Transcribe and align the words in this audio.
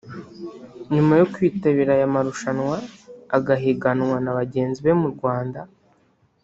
nyuma 0.93 1.13
yo 1.19 1.25
kwitabira 1.33 1.91
aya 1.95 2.13
marushanwa 2.13 2.77
agahiganwa 3.37 4.17
na 4.23 4.31
bagenzi 4.37 4.79
be 4.85 4.93
mu 5.01 5.07
Rwanda 5.15 5.59